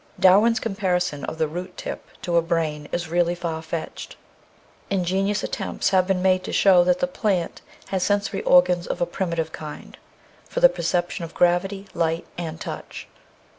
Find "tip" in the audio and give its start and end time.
1.77-2.07